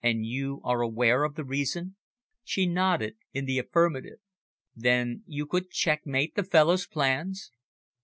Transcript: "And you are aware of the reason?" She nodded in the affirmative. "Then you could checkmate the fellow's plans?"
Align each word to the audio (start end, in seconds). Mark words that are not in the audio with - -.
"And 0.00 0.24
you 0.24 0.60
are 0.62 0.82
aware 0.82 1.24
of 1.24 1.34
the 1.34 1.42
reason?" 1.42 1.96
She 2.44 2.64
nodded 2.64 3.16
in 3.32 3.44
the 3.44 3.58
affirmative. 3.58 4.20
"Then 4.76 5.24
you 5.26 5.46
could 5.46 5.72
checkmate 5.72 6.36
the 6.36 6.44
fellow's 6.44 6.86
plans?" 6.86 7.50